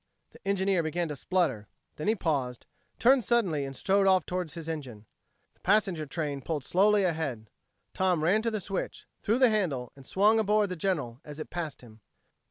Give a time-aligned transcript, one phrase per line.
[0.31, 1.67] The engineer began to splutter;
[1.97, 2.65] then he paused,
[2.97, 5.05] turned suddenly and strode off toward his engine.
[5.53, 7.51] The passenger train pulled slowly ahead.
[7.93, 11.51] Tom ran to the switch, threw the handle, and swung aboard the General as it
[11.51, 12.01] passed him.